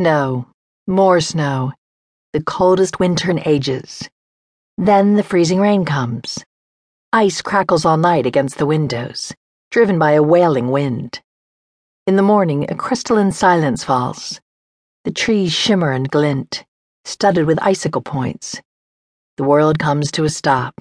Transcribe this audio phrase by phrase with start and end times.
[0.00, 0.46] Snow.
[0.86, 1.74] More snow.
[2.32, 4.08] The coldest winter in ages.
[4.78, 6.42] Then the freezing rain comes.
[7.12, 9.34] Ice crackles all night against the windows,
[9.70, 11.20] driven by a wailing wind.
[12.06, 14.40] In the morning, a crystalline silence falls.
[15.04, 16.64] The trees shimmer and glint,
[17.04, 18.58] studded with icicle points.
[19.36, 20.80] The world comes to a stop.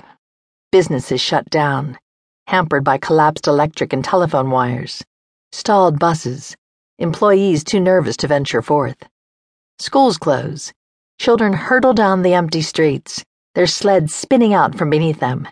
[0.71, 1.99] Business is shut down,
[2.47, 5.03] hampered by collapsed electric and telephone wires,
[5.51, 6.55] stalled buses,
[6.99, 9.07] employees too nervous to venture forth.
[9.79, 10.73] Schools close.
[11.17, 13.23] Children hurtle down the empty streets,
[13.55, 15.47] their sleds spinning out from beneath them.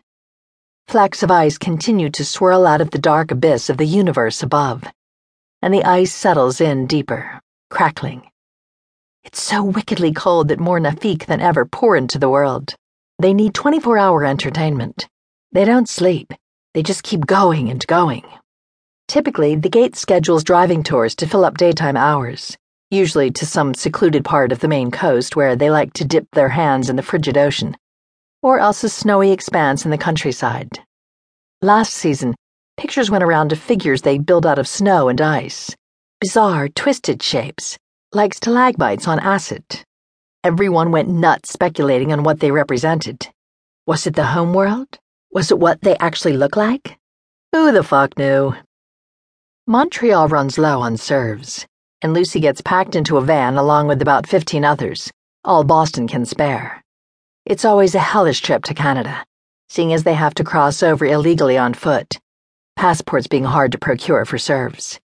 [0.89, 4.83] Flecks of ice continue to swirl out of the dark abyss of the universe above,
[5.61, 8.29] and the ice settles in deeper, crackling.
[9.23, 12.75] It's so wickedly cold that more Nafikh than ever pour into the world.
[13.19, 15.07] They need 24 hour entertainment.
[15.53, 16.33] They don't sleep,
[16.73, 18.23] they just keep going and going.
[19.07, 22.57] Typically, the gate schedules driving tours to fill up daytime hours,
[22.91, 26.49] usually to some secluded part of the Maine coast where they like to dip their
[26.49, 27.77] hands in the frigid ocean,
[28.43, 30.79] or else a snowy expanse in the countryside.
[31.61, 32.35] Last season,
[32.75, 35.73] pictures went around of figures they built out of snow and ice,
[36.19, 37.77] bizarre, twisted shapes,
[38.11, 39.63] like stalagmites on acid.
[40.43, 43.27] Everyone went nuts speculating on what they represented.
[43.85, 44.99] Was it the homeworld?
[45.31, 46.97] Was it what they actually look like?
[47.53, 48.53] Who the fuck knew?
[49.69, 51.65] Montreal runs low on servs,
[52.01, 55.11] and Lucy gets packed into a van along with about 15 others,
[55.43, 56.81] all Boston can spare.
[57.45, 59.25] It's always a hellish trip to Canada,
[59.67, 62.17] seeing as they have to cross over illegally on foot,
[62.77, 65.01] passports being hard to procure for servs.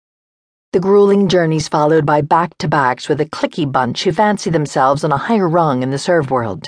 [0.72, 5.05] The grueling journeys followed by back to backs with a clicky bunch who fancy themselves
[5.05, 6.67] on a higher rung in the serv world,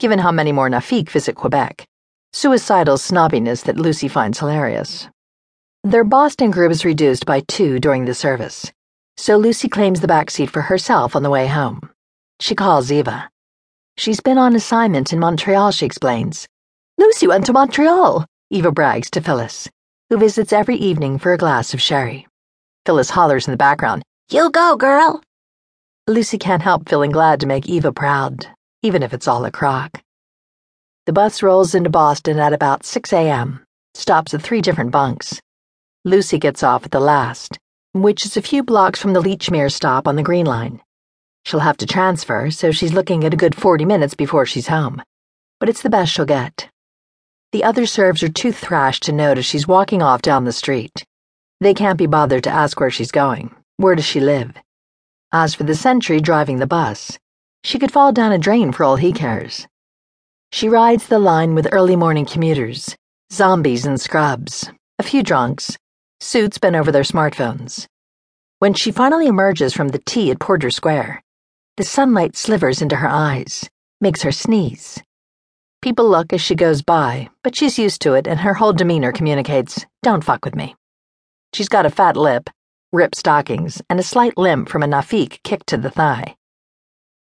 [0.00, 1.86] given how many more Nafikh visit Quebec.
[2.32, 5.06] Suicidal snobbiness that Lucy finds hilarious.
[5.84, 8.72] Their Boston group is reduced by two during the service,
[9.16, 11.90] so Lucy claims the back seat for herself on the way home.
[12.40, 13.30] She calls Eva.
[13.96, 16.48] She's been on assignment in Montreal, she explains.
[16.98, 19.68] Lucy went to Montreal, Eva brags to Phyllis,
[20.10, 22.26] who visits every evening for a glass of sherry.
[22.84, 25.22] Phyllis hollers in the background, You go, girl!
[26.08, 28.48] Lucy can't help feeling glad to make Eva proud,
[28.82, 30.02] even if it's all a crock.
[31.06, 33.64] The bus rolls into Boston at about 6 a.m.,
[33.94, 35.40] stops at three different bunks.
[36.04, 37.58] Lucy gets off at the last,
[37.92, 40.80] which is a few blocks from the Lechmere stop on the Green Line.
[41.44, 45.02] She'll have to transfer, so she's looking at a good 40 minutes before she's home.
[45.58, 46.70] But it's the best she'll get.
[47.50, 51.04] The other servs are too thrashed to notice she's walking off down the street.
[51.60, 53.54] They can't be bothered to ask where she's going.
[53.78, 54.52] Where does she live?
[55.32, 57.18] As for the sentry driving the bus,
[57.64, 59.66] she could fall down a drain for all he cares.
[60.52, 62.94] She rides the line with early morning commuters,
[63.32, 65.76] zombies and scrubs, a few drunks,
[66.20, 67.86] suits bent over their smartphones.
[68.58, 71.22] When she finally emerges from the T at Porter Square,
[71.76, 73.68] the sunlight slivers into her eyes,
[74.00, 75.00] makes her sneeze.
[75.80, 79.12] People look as she goes by, but she's used to it and her whole demeanor
[79.12, 80.74] communicates, don't fuck with me.
[81.54, 82.50] She's got a fat lip,
[82.92, 86.34] ripped stockings, and a slight limp from a Nafikh kick to the thigh.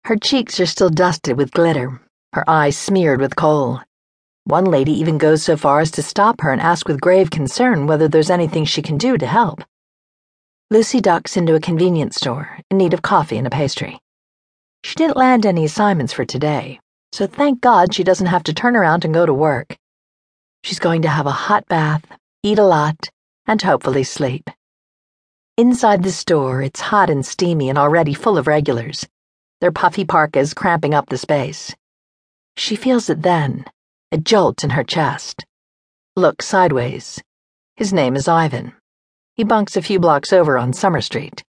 [0.05, 2.03] Her cheeks are still dusted with glitter,
[2.35, 3.81] her eyes smeared with coal.
[4.47, 7.87] One lady even goes so far as to stop her and ask with grave concern
[7.87, 9.65] whether there's anything she can do to help.
[10.71, 13.99] Lucy ducks into a convenience store in need of coffee and a pastry.
[14.83, 16.79] She didn't land any assignments for today,
[17.13, 19.79] so thank God she doesn't have to turn around and go to work.
[20.63, 22.05] She's going to have a hot bath,
[22.43, 23.09] eat a lot,
[23.47, 24.51] and hopefully sleep.
[25.57, 29.09] Inside the store, it's hot and steamy and already full of regulars,
[29.63, 31.75] their puffy parkas cramping up the space.
[32.59, 33.65] She feels it then
[34.13, 35.45] a jolt in her chest.
[36.17, 37.21] Look sideways.
[37.77, 38.73] His name is Ivan.
[39.35, 41.43] He bunks a few blocks over on Summer Street.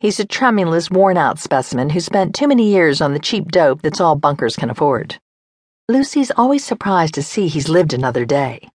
[0.00, 3.82] He's a tremulous, worn out specimen who spent too many years on the cheap dope
[3.82, 5.18] that's all bunkers can afford.
[5.88, 8.66] Lucy's always surprised to see he's lived another day.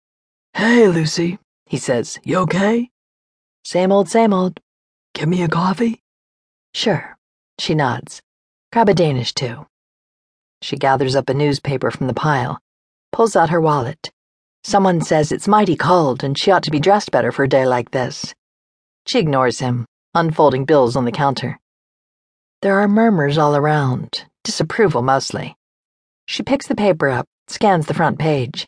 [0.54, 2.20] Hey, Lucy, he says.
[2.24, 2.92] You okay?
[3.66, 4.60] Same old, same old.
[5.16, 6.04] Give me a coffee?
[6.76, 7.18] Sure.
[7.58, 8.22] She nods.
[8.72, 9.66] Grab a Danish, too.
[10.62, 12.60] She gathers up a newspaper from the pile
[13.12, 14.12] pulls out her wallet.
[14.64, 17.66] Someone says it's mighty cold and she ought to be dressed better for a day
[17.66, 18.34] like this.
[19.06, 21.60] She ignores him, unfolding bills on the counter.
[22.62, 25.56] There are murmurs all around, disapproval mostly.
[26.26, 28.68] She picks the paper up, scans the front page.